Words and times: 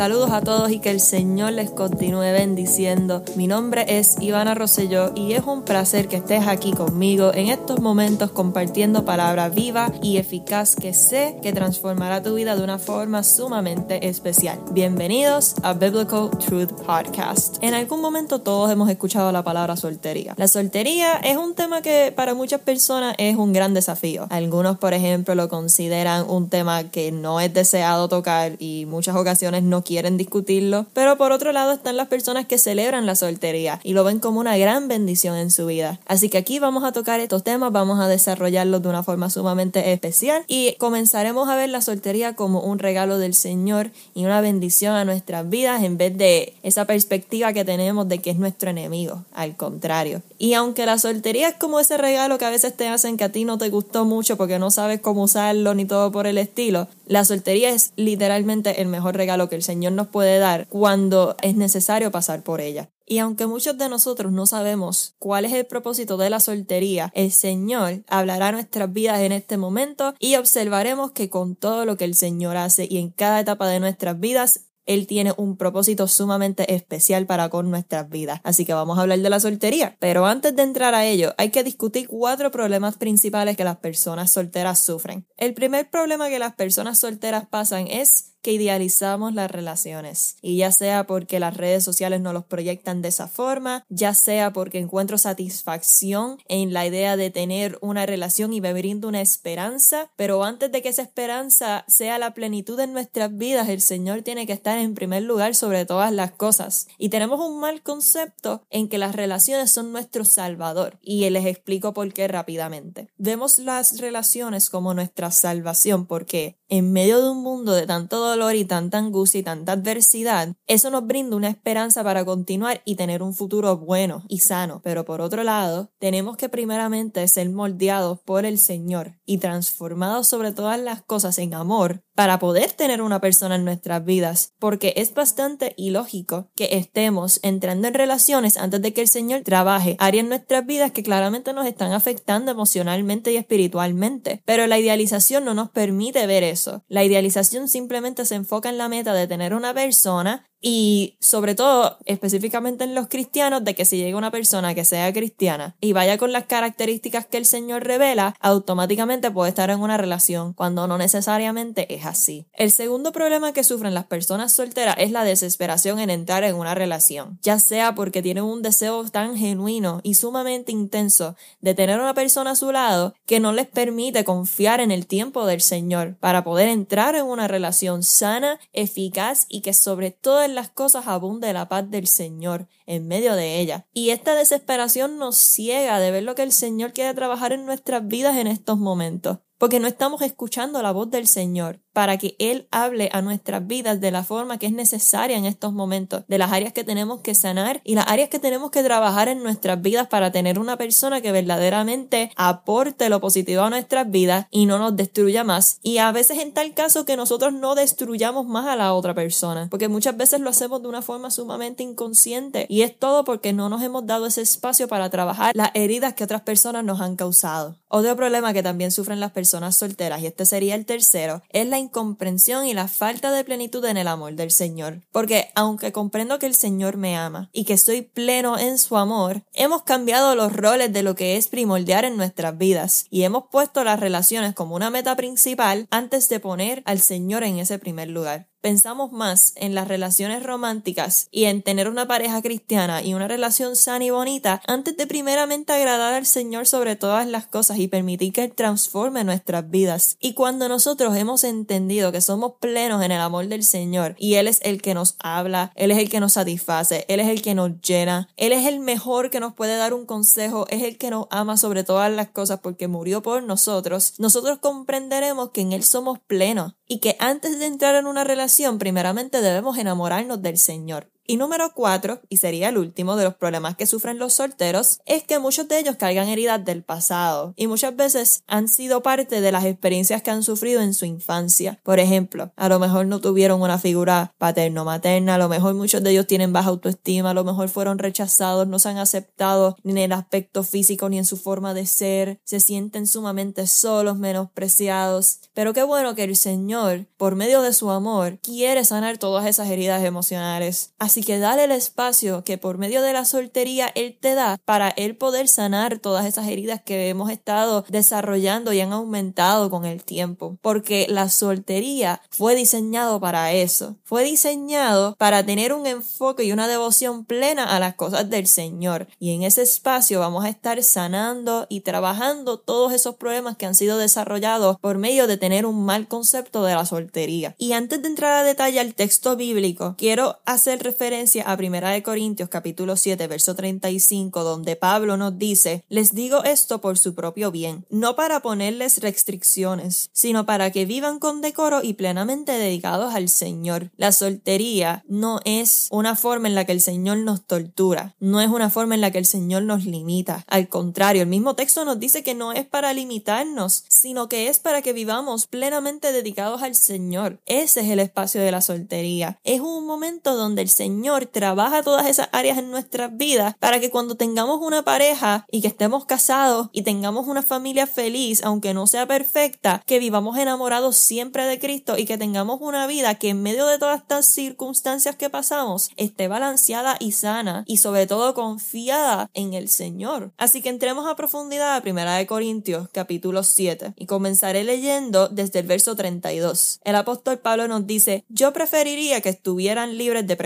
Saludos 0.00 0.30
a 0.30 0.40
todos 0.40 0.70
y 0.70 0.78
que 0.78 0.90
el 0.90 0.98
Señor 0.98 1.52
les 1.52 1.70
continúe 1.70 2.20
bendiciendo. 2.20 3.22
Mi 3.36 3.46
nombre 3.46 3.84
es 3.86 4.16
Ivana 4.18 4.54
Rosselló 4.54 5.12
y 5.14 5.34
es 5.34 5.44
un 5.44 5.62
placer 5.62 6.08
que 6.08 6.16
estés 6.16 6.46
aquí 6.46 6.72
conmigo 6.72 7.34
en 7.34 7.48
estos 7.48 7.80
momentos 7.80 8.30
compartiendo 8.30 9.04
palabra 9.04 9.50
viva 9.50 9.92
y 10.02 10.16
eficaz 10.16 10.74
que 10.74 10.94
sé 10.94 11.36
que 11.42 11.52
transformará 11.52 12.22
tu 12.22 12.34
vida 12.34 12.56
de 12.56 12.64
una 12.64 12.78
forma 12.78 13.22
sumamente 13.22 14.08
especial. 14.08 14.58
Bienvenidos 14.70 15.56
a 15.62 15.74
Biblical 15.74 16.30
Truth 16.30 16.72
Podcast. 16.86 17.58
En 17.60 17.74
algún 17.74 18.00
momento 18.00 18.40
todos 18.40 18.70
hemos 18.70 18.88
escuchado 18.88 19.30
la 19.32 19.44
palabra 19.44 19.76
soltería. 19.76 20.32
La 20.38 20.48
soltería 20.48 21.16
es 21.16 21.36
un 21.36 21.54
tema 21.54 21.82
que 21.82 22.10
para 22.16 22.32
muchas 22.32 22.62
personas 22.62 23.14
es 23.18 23.36
un 23.36 23.52
gran 23.52 23.74
desafío. 23.74 24.28
Algunos, 24.30 24.78
por 24.78 24.94
ejemplo, 24.94 25.34
lo 25.34 25.50
consideran 25.50 26.24
un 26.26 26.48
tema 26.48 26.84
que 26.84 27.12
no 27.12 27.38
es 27.38 27.52
deseado 27.52 28.08
tocar 28.08 28.52
y 28.58 28.86
muchas 28.86 29.14
ocasiones 29.14 29.62
no 29.62 29.84
quieren 29.90 30.16
discutirlo, 30.16 30.86
pero 30.92 31.18
por 31.18 31.32
otro 31.32 31.50
lado 31.50 31.72
están 31.72 31.96
las 31.96 32.06
personas 32.06 32.46
que 32.46 32.58
celebran 32.58 33.06
la 33.06 33.16
soltería 33.16 33.80
y 33.82 33.92
lo 33.92 34.04
ven 34.04 34.20
como 34.20 34.38
una 34.38 34.56
gran 34.56 34.86
bendición 34.86 35.36
en 35.36 35.50
su 35.50 35.66
vida. 35.66 35.98
Así 36.06 36.28
que 36.28 36.38
aquí 36.38 36.60
vamos 36.60 36.84
a 36.84 36.92
tocar 36.92 37.18
estos 37.18 37.42
temas, 37.42 37.72
vamos 37.72 37.98
a 37.98 38.06
desarrollarlos 38.06 38.82
de 38.82 38.88
una 38.88 39.02
forma 39.02 39.30
sumamente 39.30 39.90
especial 39.92 40.44
y 40.46 40.76
comenzaremos 40.78 41.48
a 41.48 41.56
ver 41.56 41.70
la 41.70 41.80
soltería 41.80 42.36
como 42.36 42.60
un 42.60 42.78
regalo 42.78 43.18
del 43.18 43.34
Señor 43.34 43.90
y 44.14 44.24
una 44.24 44.40
bendición 44.40 44.94
a 44.94 45.04
nuestras 45.04 45.50
vidas 45.50 45.82
en 45.82 45.98
vez 45.98 46.16
de 46.16 46.54
esa 46.62 46.84
perspectiva 46.84 47.52
que 47.52 47.64
tenemos 47.64 48.08
de 48.08 48.20
que 48.20 48.30
es 48.30 48.36
nuestro 48.36 48.70
enemigo, 48.70 49.24
al 49.34 49.56
contrario. 49.56 50.22
Y 50.38 50.54
aunque 50.54 50.86
la 50.86 50.98
soltería 50.98 51.48
es 51.48 51.56
como 51.56 51.80
ese 51.80 51.96
regalo 51.96 52.38
que 52.38 52.44
a 52.44 52.50
veces 52.50 52.76
te 52.76 52.86
hacen 52.86 53.16
que 53.16 53.24
a 53.24 53.32
ti 53.32 53.44
no 53.44 53.58
te 53.58 53.70
gustó 53.70 54.04
mucho 54.04 54.36
porque 54.36 54.60
no 54.60 54.70
sabes 54.70 55.00
cómo 55.00 55.24
usarlo 55.24 55.74
ni 55.74 55.84
todo 55.84 56.12
por 56.12 56.28
el 56.28 56.38
estilo, 56.38 56.86
la 57.06 57.24
soltería 57.24 57.70
es 57.70 57.92
literalmente 57.96 58.80
el 58.80 58.86
mejor 58.86 59.16
regalo 59.16 59.48
que 59.48 59.56
el 59.56 59.64
Señor 59.64 59.79
nos 59.88 60.08
puede 60.08 60.38
dar 60.38 60.68
cuando 60.68 61.36
es 61.40 61.56
necesario 61.56 62.10
pasar 62.10 62.42
por 62.42 62.60
ella. 62.60 62.90
Y 63.06 63.18
aunque 63.18 63.46
muchos 63.46 63.76
de 63.76 63.88
nosotros 63.88 64.30
no 64.30 64.46
sabemos 64.46 65.16
cuál 65.18 65.44
es 65.44 65.52
el 65.52 65.66
propósito 65.66 66.16
de 66.16 66.30
la 66.30 66.38
soltería, 66.38 67.10
el 67.14 67.32
Señor 67.32 68.04
hablará 68.06 68.52
nuestras 68.52 68.92
vidas 68.92 69.18
en 69.20 69.32
este 69.32 69.56
momento 69.56 70.14
y 70.20 70.36
observaremos 70.36 71.10
que 71.10 71.28
con 71.28 71.56
todo 71.56 71.84
lo 71.84 71.96
que 71.96 72.04
el 72.04 72.14
Señor 72.14 72.56
hace 72.56 72.86
y 72.88 72.98
en 72.98 73.10
cada 73.10 73.40
etapa 73.40 73.66
de 73.66 73.80
nuestras 73.80 74.20
vidas, 74.20 74.66
él 74.86 75.06
tiene 75.06 75.32
un 75.36 75.56
propósito 75.56 76.08
sumamente 76.08 76.74
especial 76.74 77.26
para 77.26 77.48
con 77.48 77.70
nuestras 77.70 78.08
vidas. 78.08 78.40
Así 78.44 78.64
que 78.64 78.74
vamos 78.74 78.98
a 78.98 79.02
hablar 79.02 79.18
de 79.18 79.30
la 79.30 79.40
soltería. 79.40 79.96
Pero 80.00 80.26
antes 80.26 80.54
de 80.56 80.62
entrar 80.62 80.94
a 80.94 81.04
ello, 81.06 81.34
hay 81.36 81.50
que 81.50 81.64
discutir 81.64 82.08
cuatro 82.08 82.50
problemas 82.50 82.96
principales 82.96 83.56
que 83.56 83.64
las 83.64 83.78
personas 83.78 84.30
solteras 84.30 84.80
sufren. 84.80 85.26
El 85.36 85.54
primer 85.54 85.90
problema 85.90 86.28
que 86.28 86.38
las 86.38 86.54
personas 86.54 86.98
solteras 86.98 87.46
pasan 87.48 87.86
es 87.86 88.29
que 88.42 88.52
idealizamos 88.52 89.34
las 89.34 89.50
relaciones. 89.50 90.36
Y 90.42 90.58
ya 90.58 90.72
sea 90.72 91.06
porque 91.06 91.40
las 91.40 91.56
redes 91.56 91.84
sociales 91.84 92.20
nos 92.20 92.34
los 92.34 92.44
proyectan 92.44 93.02
de 93.02 93.08
esa 93.08 93.28
forma, 93.28 93.84
ya 93.88 94.14
sea 94.14 94.52
porque 94.52 94.78
encuentro 94.78 95.18
satisfacción 95.18 96.38
en 96.48 96.72
la 96.72 96.86
idea 96.86 97.16
de 97.16 97.30
tener 97.30 97.78
una 97.80 98.06
relación 98.06 98.52
y 98.52 98.60
me 98.60 98.72
brinda 98.72 99.08
una 99.08 99.20
esperanza, 99.20 100.10
pero 100.16 100.44
antes 100.44 100.72
de 100.72 100.82
que 100.82 100.88
esa 100.88 101.02
esperanza 101.02 101.84
sea 101.88 102.18
la 102.18 102.34
plenitud 102.34 102.78
en 102.80 102.92
nuestras 102.92 103.36
vidas, 103.36 103.68
el 103.68 103.80
Señor 103.80 104.22
tiene 104.22 104.46
que 104.46 104.52
estar 104.52 104.78
en 104.78 104.94
primer 104.94 105.22
lugar 105.22 105.54
sobre 105.54 105.86
todas 105.86 106.12
las 106.12 106.32
cosas. 106.32 106.88
Y 106.98 107.08
tenemos 107.08 107.40
un 107.40 107.60
mal 107.60 107.82
concepto 107.82 108.62
en 108.70 108.88
que 108.88 108.98
las 108.98 109.14
relaciones 109.14 109.70
son 109.70 109.92
nuestro 109.92 110.24
salvador. 110.24 110.98
Y 111.02 111.28
les 111.30 111.46
explico 111.46 111.92
por 111.92 112.12
qué 112.12 112.28
rápidamente. 112.28 113.08
Vemos 113.16 113.58
las 113.58 113.98
relaciones 113.98 114.70
como 114.70 114.94
nuestra 114.94 115.30
salvación 115.30 116.06
porque 116.06 116.56
en 116.68 116.92
medio 116.92 117.20
de 117.20 117.30
un 117.30 117.42
mundo 117.42 117.72
de 117.72 117.86
tanto 117.86 118.29
dolor 118.30 118.54
y 118.54 118.64
tanta 118.64 118.98
angustia 118.98 119.40
y 119.40 119.42
tanta 119.42 119.72
adversidad, 119.72 120.54
eso 120.66 120.90
nos 120.90 121.06
brinda 121.06 121.36
una 121.36 121.48
esperanza 121.48 122.02
para 122.02 122.24
continuar 122.24 122.80
y 122.84 122.96
tener 122.96 123.22
un 123.22 123.34
futuro 123.34 123.76
bueno 123.76 124.24
y 124.28 124.38
sano. 124.38 124.80
Pero 124.82 125.04
por 125.04 125.20
otro 125.20 125.42
lado, 125.42 125.90
tenemos 125.98 126.36
que 126.36 126.48
primeramente 126.48 127.26
ser 127.28 127.50
moldeados 127.50 128.20
por 128.20 128.46
el 128.46 128.58
Señor 128.58 129.18
y 129.26 129.38
transformados 129.38 130.28
sobre 130.28 130.52
todas 130.52 130.80
las 130.80 131.02
cosas 131.02 131.38
en 131.38 131.54
amor 131.54 132.02
para 132.20 132.38
poder 132.38 132.70
tener 132.72 133.00
una 133.00 133.18
persona 133.18 133.54
en 133.54 133.64
nuestras 133.64 134.04
vidas, 134.04 134.52
porque 134.58 134.92
es 134.98 135.14
bastante 135.14 135.72
ilógico 135.78 136.50
que 136.54 136.68
estemos 136.72 137.40
entrando 137.42 137.88
en 137.88 137.94
relaciones 137.94 138.58
antes 138.58 138.82
de 138.82 138.92
que 138.92 139.00
el 139.00 139.08
Señor 139.08 139.40
trabaje 139.40 139.96
áreas 139.98 140.24
en 140.24 140.28
nuestras 140.28 140.66
vidas 140.66 140.92
que 140.92 141.02
claramente 141.02 141.54
nos 141.54 141.66
están 141.66 141.92
afectando 141.92 142.50
emocionalmente 142.50 143.32
y 143.32 143.38
espiritualmente. 143.38 144.42
Pero 144.44 144.66
la 144.66 144.78
idealización 144.78 145.46
no 145.46 145.54
nos 145.54 145.70
permite 145.70 146.26
ver 146.26 146.42
eso. 146.42 146.84
La 146.88 147.04
idealización 147.04 147.68
simplemente 147.68 148.26
se 148.26 148.34
enfoca 148.34 148.68
en 148.68 148.76
la 148.76 148.90
meta 148.90 149.14
de 149.14 149.26
tener 149.26 149.54
una 149.54 149.72
persona 149.72 150.44
y 150.60 151.16
sobre 151.20 151.54
todo, 151.54 151.98
específicamente 152.04 152.84
en 152.84 152.94
los 152.94 153.08
cristianos, 153.08 153.64
de 153.64 153.74
que 153.74 153.84
si 153.84 153.96
llega 153.96 154.18
una 154.18 154.30
persona 154.30 154.74
que 154.74 154.84
sea 154.84 155.12
cristiana 155.12 155.76
y 155.80 155.92
vaya 155.92 156.18
con 156.18 156.32
las 156.32 156.44
características 156.44 157.26
que 157.26 157.38
el 157.38 157.46
Señor 157.46 157.84
revela, 157.84 158.34
automáticamente 158.40 159.30
puede 159.30 159.48
estar 159.50 159.70
en 159.70 159.80
una 159.80 159.96
relación, 159.96 160.52
cuando 160.52 160.86
no 160.86 160.98
necesariamente 160.98 161.94
es 161.94 162.04
así. 162.04 162.46
El 162.52 162.72
segundo 162.72 163.12
problema 163.12 163.52
que 163.52 163.64
sufren 163.64 163.94
las 163.94 164.04
personas 164.04 164.52
solteras 164.52 164.96
es 164.98 165.10
la 165.10 165.24
desesperación 165.24 165.98
en 165.98 166.10
entrar 166.10 166.44
en 166.44 166.56
una 166.56 166.74
relación, 166.74 167.38
ya 167.42 167.58
sea 167.58 167.94
porque 167.94 168.22
tienen 168.22 168.44
un 168.44 168.62
deseo 168.62 169.04
tan 169.08 169.36
genuino 169.36 170.00
y 170.02 170.14
sumamente 170.14 170.72
intenso 170.72 171.36
de 171.60 171.74
tener 171.74 172.00
una 172.00 172.14
persona 172.14 172.50
a 172.50 172.56
su 172.56 172.70
lado 172.72 173.14
que 173.26 173.40
no 173.40 173.52
les 173.52 173.66
permite 173.66 174.24
confiar 174.24 174.80
en 174.80 174.90
el 174.90 175.06
tiempo 175.06 175.46
del 175.46 175.60
Señor 175.60 176.16
para 176.20 176.44
poder 176.44 176.68
entrar 176.68 177.14
en 177.14 177.24
una 177.24 177.48
relación 177.48 178.02
sana, 178.02 178.58
eficaz 178.72 179.46
y 179.48 179.62
que 179.62 179.72
sobre 179.72 180.10
todo 180.10 180.49
las 180.54 180.70
cosas 180.70 181.06
abunde 181.06 181.52
la 181.52 181.68
paz 181.68 181.90
del 181.90 182.06
Señor 182.06 182.68
en 182.86 183.08
medio 183.08 183.34
de 183.34 183.60
ella. 183.60 183.86
Y 183.92 184.10
esta 184.10 184.34
desesperación 184.34 185.18
nos 185.18 185.36
ciega 185.36 185.98
de 185.98 186.10
ver 186.10 186.22
lo 186.22 186.34
que 186.34 186.42
el 186.42 186.52
Señor 186.52 186.92
quiere 186.92 187.14
trabajar 187.14 187.52
en 187.52 187.66
nuestras 187.66 188.06
vidas 188.06 188.36
en 188.36 188.46
estos 188.46 188.78
momentos 188.78 189.38
porque 189.60 189.78
no 189.78 189.88
estamos 189.88 190.22
escuchando 190.22 190.80
la 190.80 190.90
voz 190.90 191.10
del 191.10 191.26
Señor 191.26 191.80
para 191.92 192.18
que 192.18 192.36
Él 192.38 192.66
hable 192.70 193.10
a 193.12 193.22
nuestras 193.22 193.66
vidas 193.66 194.00
de 194.00 194.10
la 194.10 194.24
forma 194.24 194.58
que 194.58 194.66
es 194.66 194.72
necesaria 194.72 195.36
en 195.36 195.44
estos 195.44 195.72
momentos, 195.72 196.24
de 196.28 196.38
las 196.38 196.52
áreas 196.52 196.72
que 196.72 196.84
tenemos 196.84 197.20
que 197.20 197.34
sanar 197.34 197.80
y 197.84 197.94
las 197.94 198.06
áreas 198.08 198.28
que 198.28 198.38
tenemos 198.38 198.70
que 198.70 198.82
trabajar 198.82 199.28
en 199.28 199.42
nuestras 199.42 199.80
vidas 199.82 200.08
para 200.08 200.30
tener 200.32 200.58
una 200.58 200.76
persona 200.76 201.20
que 201.20 201.32
verdaderamente 201.32 202.30
aporte 202.36 203.08
lo 203.08 203.20
positivo 203.20 203.62
a 203.62 203.70
nuestras 203.70 204.10
vidas 204.10 204.46
y 204.50 204.66
no 204.66 204.78
nos 204.78 204.96
destruya 204.96 205.44
más. 205.44 205.78
Y 205.82 205.98
a 205.98 206.12
veces 206.12 206.38
en 206.38 206.52
tal 206.52 206.74
caso 206.74 207.04
que 207.04 207.16
nosotros 207.16 207.52
no 207.52 207.74
destruyamos 207.74 208.46
más 208.46 208.66
a 208.66 208.76
la 208.76 208.94
otra 208.94 209.14
persona, 209.14 209.68
porque 209.70 209.88
muchas 209.88 210.16
veces 210.16 210.40
lo 210.40 210.50
hacemos 210.50 210.82
de 210.82 210.88
una 210.88 211.02
forma 211.02 211.30
sumamente 211.30 211.82
inconsciente 211.82 212.66
y 212.68 212.82
es 212.82 212.98
todo 212.98 213.24
porque 213.24 213.52
no 213.52 213.68
nos 213.68 213.82
hemos 213.82 214.06
dado 214.06 214.26
ese 214.26 214.42
espacio 214.42 214.88
para 214.88 215.10
trabajar 215.10 215.54
las 215.54 215.70
heridas 215.74 216.14
que 216.14 216.24
otras 216.24 216.42
personas 216.42 216.84
nos 216.84 217.00
han 217.00 217.16
causado. 217.16 217.76
Otro 217.88 218.14
problema 218.16 218.52
que 218.52 218.62
también 218.62 218.92
sufren 218.92 219.18
las 219.18 219.32
personas 219.32 219.76
solteras, 219.76 220.20
y 220.22 220.26
este 220.26 220.46
sería 220.46 220.76
el 220.76 220.86
tercero, 220.86 221.42
es 221.50 221.66
la 221.66 221.79
incomprensión 221.80 222.66
y 222.66 222.74
la 222.74 222.88
falta 222.88 223.32
de 223.32 223.44
plenitud 223.44 223.84
en 223.84 223.96
el 223.96 224.06
amor 224.06 224.34
del 224.34 224.50
Señor. 224.50 225.02
Porque 225.10 225.50
aunque 225.54 225.92
comprendo 225.92 226.38
que 226.38 226.46
el 226.46 226.54
Señor 226.54 226.96
me 226.96 227.16
ama 227.16 227.50
y 227.52 227.64
que 227.64 227.72
estoy 227.72 228.02
pleno 228.02 228.58
en 228.58 228.78
su 228.78 228.96
amor, 228.96 229.42
hemos 229.52 229.82
cambiado 229.82 230.34
los 230.34 230.52
roles 230.52 230.92
de 230.92 231.02
lo 231.02 231.14
que 231.14 231.36
es 231.36 231.48
primordial 231.48 232.04
en 232.04 232.16
nuestras 232.16 232.56
vidas 232.56 233.06
y 233.10 233.24
hemos 233.24 233.44
puesto 233.50 233.82
las 233.82 233.98
relaciones 233.98 234.54
como 234.54 234.76
una 234.76 234.90
meta 234.90 235.16
principal 235.16 235.88
antes 235.90 236.28
de 236.28 236.40
poner 236.40 236.82
al 236.86 237.00
Señor 237.00 237.42
en 237.42 237.58
ese 237.58 237.78
primer 237.78 238.08
lugar 238.08 238.50
pensamos 238.60 239.12
más 239.12 239.52
en 239.56 239.74
las 239.74 239.88
relaciones 239.88 240.42
románticas 240.42 241.28
y 241.30 241.44
en 241.44 241.62
tener 241.62 241.88
una 241.88 242.06
pareja 242.06 242.42
cristiana 242.42 243.02
y 243.02 243.14
una 243.14 243.28
relación 243.28 243.76
sana 243.76 244.04
y 244.04 244.10
bonita 244.10 244.62
antes 244.66 244.96
de 244.96 245.06
primeramente 245.06 245.72
agradar 245.72 246.14
al 246.14 246.26
Señor 246.26 246.66
sobre 246.66 246.96
todas 246.96 247.26
las 247.26 247.46
cosas 247.46 247.78
y 247.78 247.88
permitir 247.88 248.32
que 248.32 248.44
Él 248.44 248.52
transforme 248.52 249.24
nuestras 249.24 249.68
vidas. 249.70 250.16
Y 250.20 250.34
cuando 250.34 250.68
nosotros 250.68 251.16
hemos 251.16 251.44
entendido 251.44 252.12
que 252.12 252.20
somos 252.20 252.54
plenos 252.60 253.02
en 253.02 253.12
el 253.12 253.20
amor 253.20 253.48
del 253.48 253.64
Señor 253.64 254.14
y 254.18 254.34
Él 254.34 254.48
es 254.48 254.60
el 254.62 254.82
que 254.82 254.94
nos 254.94 255.16
habla, 255.18 255.72
Él 255.74 255.90
es 255.90 255.98
el 255.98 256.08
que 256.08 256.20
nos 256.20 256.34
satisface, 256.34 257.04
Él 257.08 257.20
es 257.20 257.28
el 257.28 257.42
que 257.42 257.54
nos 257.54 257.80
llena, 257.80 258.28
Él 258.36 258.52
es 258.52 258.66
el 258.66 258.80
mejor 258.80 259.30
que 259.30 259.40
nos 259.40 259.54
puede 259.54 259.76
dar 259.76 259.94
un 259.94 260.06
consejo, 260.06 260.66
es 260.68 260.82
el 260.82 260.98
que 260.98 261.10
nos 261.10 261.26
ama 261.30 261.56
sobre 261.56 261.84
todas 261.84 262.10
las 262.10 262.28
cosas 262.28 262.60
porque 262.60 262.88
murió 262.88 263.22
por 263.22 263.42
nosotros, 263.42 264.14
nosotros 264.18 264.58
comprenderemos 264.58 265.50
que 265.50 265.62
en 265.62 265.72
Él 265.72 265.84
somos 265.84 266.18
plenos 266.18 266.74
y 266.90 266.98
que 266.98 267.16
antes 267.20 267.60
de 267.60 267.66
entrar 267.66 267.94
en 267.94 268.08
una 268.08 268.24
relación 268.24 268.78
primeramente 268.78 269.40
debemos 269.40 269.78
enamorarnos 269.78 270.42
del 270.42 270.58
Señor. 270.58 271.08
Y 271.30 271.36
número 271.36 271.70
cuatro, 271.74 272.20
y 272.28 272.38
sería 272.38 272.70
el 272.70 272.76
último 272.76 273.14
de 273.14 273.22
los 273.22 273.36
problemas 273.36 273.76
que 273.76 273.86
sufren 273.86 274.18
los 274.18 274.32
solteros, 274.32 274.98
es 275.06 275.22
que 275.22 275.38
muchos 275.38 275.68
de 275.68 275.78
ellos 275.78 275.94
cargan 275.94 276.26
heridas 276.26 276.64
del 276.64 276.82
pasado 276.82 277.54
y 277.54 277.68
muchas 277.68 277.94
veces 277.94 278.42
han 278.48 278.66
sido 278.66 279.00
parte 279.04 279.40
de 279.40 279.52
las 279.52 279.64
experiencias 279.64 280.22
que 280.22 280.32
han 280.32 280.42
sufrido 280.42 280.82
en 280.82 280.92
su 280.92 281.04
infancia. 281.04 281.78
Por 281.84 282.00
ejemplo, 282.00 282.50
a 282.56 282.68
lo 282.68 282.80
mejor 282.80 283.06
no 283.06 283.20
tuvieron 283.20 283.62
una 283.62 283.78
figura 283.78 284.34
paterno-materna, 284.38 285.36
a 285.36 285.38
lo 285.38 285.48
mejor 285.48 285.74
muchos 285.74 286.02
de 286.02 286.10
ellos 286.10 286.26
tienen 286.26 286.52
baja 286.52 286.70
autoestima, 286.70 287.30
a 287.30 287.34
lo 287.34 287.44
mejor 287.44 287.68
fueron 287.68 288.00
rechazados, 288.00 288.66
no 288.66 288.80
se 288.80 288.88
han 288.88 288.98
aceptado 288.98 289.76
ni 289.84 289.92
en 289.92 289.98
el 289.98 290.12
aspecto 290.12 290.64
físico 290.64 291.08
ni 291.08 291.18
en 291.18 291.26
su 291.26 291.36
forma 291.36 291.74
de 291.74 291.86
ser, 291.86 292.40
se 292.42 292.58
sienten 292.58 293.06
sumamente 293.06 293.68
solos, 293.68 294.18
menospreciados. 294.18 295.38
Pero 295.54 295.74
qué 295.74 295.84
bueno 295.84 296.16
que 296.16 296.24
el 296.24 296.34
Señor, 296.34 297.06
por 297.16 297.36
medio 297.36 297.62
de 297.62 297.72
su 297.72 297.88
amor, 297.92 298.40
quiere 298.40 298.84
sanar 298.84 299.18
todas 299.18 299.46
esas 299.46 299.70
heridas 299.70 300.02
emocionales. 300.02 300.92
Así 300.98 301.19
que 301.22 301.38
dale 301.38 301.64
el 301.64 301.72
espacio 301.72 302.44
que 302.44 302.58
por 302.58 302.78
medio 302.78 303.02
de 303.02 303.12
la 303.12 303.24
soltería 303.24 303.90
Él 303.94 304.16
te 304.20 304.34
da 304.34 304.58
para 304.64 304.88
Él 304.88 305.16
poder 305.16 305.48
sanar 305.48 305.98
todas 305.98 306.26
esas 306.26 306.48
heridas 306.48 306.80
que 306.82 307.08
hemos 307.08 307.30
estado 307.30 307.84
desarrollando 307.88 308.72
y 308.72 308.80
han 308.80 308.92
aumentado 308.92 309.70
con 309.70 309.84
el 309.84 310.02
tiempo. 310.02 310.56
Porque 310.62 311.06
la 311.08 311.28
soltería 311.28 312.22
fue 312.30 312.54
diseñado 312.54 313.20
para 313.20 313.52
eso. 313.52 313.96
Fue 314.04 314.24
diseñado 314.24 315.14
para 315.16 315.44
tener 315.44 315.72
un 315.72 315.86
enfoque 315.86 316.44
y 316.44 316.52
una 316.52 316.68
devoción 316.68 317.24
plena 317.24 317.64
a 317.64 317.80
las 317.80 317.94
cosas 317.94 318.30
del 318.30 318.46
Señor. 318.46 319.08
Y 319.18 319.34
en 319.34 319.42
ese 319.42 319.62
espacio 319.62 320.20
vamos 320.20 320.44
a 320.44 320.48
estar 320.48 320.82
sanando 320.82 321.66
y 321.68 321.80
trabajando 321.80 322.58
todos 322.58 322.92
esos 322.92 323.16
problemas 323.16 323.56
que 323.56 323.66
han 323.66 323.74
sido 323.74 323.98
desarrollados 323.98 324.78
por 324.80 324.98
medio 324.98 325.26
de 325.26 325.36
tener 325.36 325.66
un 325.66 325.84
mal 325.84 326.08
concepto 326.08 326.64
de 326.64 326.74
la 326.74 326.86
soltería. 326.86 327.54
Y 327.58 327.72
antes 327.72 328.02
de 328.02 328.08
entrar 328.08 328.32
a 328.32 328.44
detalle 328.44 328.80
al 328.80 328.94
texto 328.94 329.36
bíblico, 329.36 329.94
quiero 329.98 330.38
hacer 330.44 330.82
referencia 330.82 331.09
a 331.10 331.56
1 331.58 332.02
Corintios 332.04 332.48
capítulo 332.48 332.94
7 332.94 333.26
verso 333.26 333.56
35 333.56 334.44
donde 334.44 334.76
Pablo 334.76 335.16
nos 335.16 335.36
dice, 335.36 335.82
les 335.88 336.14
digo 336.14 336.44
esto 336.44 336.80
por 336.80 336.98
su 336.98 337.16
propio 337.16 337.50
bien, 337.50 337.84
no 337.90 338.14
para 338.14 338.42
ponerles 338.42 338.98
restricciones, 338.98 340.10
sino 340.12 340.46
para 340.46 340.70
que 340.70 340.84
vivan 340.84 341.18
con 341.18 341.40
decoro 341.40 341.80
y 341.82 341.94
plenamente 341.94 342.52
dedicados 342.52 343.12
al 343.12 343.28
Señor. 343.28 343.90
La 343.96 344.12
soltería 344.12 345.02
no 345.08 345.40
es 345.44 345.88
una 345.90 346.14
forma 346.14 346.46
en 346.46 346.54
la 346.54 346.64
que 346.64 346.72
el 346.72 346.80
Señor 346.80 347.18
nos 347.18 347.44
tortura, 347.44 348.14
no 348.20 348.40
es 348.40 348.48
una 348.48 348.70
forma 348.70 348.94
en 348.94 349.00
la 349.00 349.10
que 349.10 349.18
el 349.18 349.26
Señor 349.26 349.64
nos 349.64 349.84
limita. 349.86 350.44
Al 350.46 350.68
contrario, 350.68 351.22
el 351.22 351.28
mismo 351.28 351.56
texto 351.56 351.84
nos 351.84 351.98
dice 351.98 352.22
que 352.22 352.36
no 352.36 352.52
es 352.52 352.66
para 352.66 352.92
limitarnos, 352.92 353.82
sino 353.88 354.28
que 354.28 354.46
es 354.46 354.60
para 354.60 354.80
que 354.80 354.92
vivamos 354.92 355.48
plenamente 355.48 356.12
dedicados 356.12 356.62
al 356.62 356.76
Señor. 356.76 357.40
Ese 357.46 357.80
es 357.80 357.88
el 357.88 357.98
espacio 357.98 358.40
de 358.40 358.52
la 358.52 358.62
soltería. 358.62 359.40
Es 359.42 359.58
un 359.58 359.86
momento 359.86 360.36
donde 360.36 360.62
el 360.62 360.68
Señor 360.68 360.89
trabaja 361.30 361.82
todas 361.82 362.06
esas 362.06 362.28
áreas 362.32 362.58
en 362.58 362.70
nuestras 362.70 363.16
vidas 363.16 363.54
para 363.58 363.80
que 363.80 363.90
cuando 363.90 364.16
tengamos 364.16 364.60
una 364.60 364.82
pareja 364.82 365.46
y 365.50 365.60
que 365.60 365.68
estemos 365.68 366.04
casados 366.04 366.68
y 366.72 366.82
tengamos 366.82 367.26
una 367.26 367.42
familia 367.42 367.86
feliz, 367.86 368.42
aunque 368.44 368.74
no 368.74 368.86
sea 368.86 369.06
perfecta, 369.06 369.82
que 369.86 369.98
vivamos 369.98 370.36
enamorados 370.38 370.96
siempre 370.96 371.44
de 371.46 371.58
Cristo 371.58 371.96
y 371.98 372.04
que 372.04 372.18
tengamos 372.18 372.60
una 372.60 372.86
vida 372.86 373.14
que 373.14 373.30
en 373.30 373.42
medio 373.42 373.66
de 373.66 373.78
todas 373.78 374.00
estas 374.00 374.26
circunstancias 374.26 375.16
que 375.16 375.30
pasamos 375.30 375.90
esté 375.96 376.28
balanceada 376.28 376.96
y 377.00 377.12
sana 377.12 377.64
y 377.66 377.78
sobre 377.78 378.06
todo 378.06 378.34
confiada 378.34 379.30
en 379.34 379.54
el 379.54 379.68
Señor. 379.68 380.32
Así 380.36 380.62
que 380.62 380.68
entremos 380.68 381.08
a 381.08 381.16
profundidad 381.16 381.76
a 381.76 381.82
Primera 381.82 382.16
de 382.16 382.26
Corintios 382.26 382.88
capítulo 382.92 383.42
7 383.42 383.94
y 383.96 384.06
comenzaré 384.06 384.64
leyendo 384.64 385.28
desde 385.28 385.60
el 385.60 385.66
verso 385.66 385.96
32. 385.96 386.80
El 386.84 386.96
apóstol 386.96 387.38
Pablo 387.38 387.68
nos 387.68 387.86
dice, 387.86 388.24
yo 388.28 388.52
preferiría 388.52 389.20
que 389.20 389.28
estuvieran 389.28 389.96
libres 389.96 390.26
de 390.26 390.36